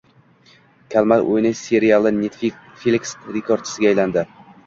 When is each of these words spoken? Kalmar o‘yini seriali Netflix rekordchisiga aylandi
Kalmar 0.93 1.25
o‘yini 1.33 1.51
seriali 1.59 2.13
Netflix 2.17 3.13
rekordchisiga 3.39 3.93
aylandi 3.93 4.27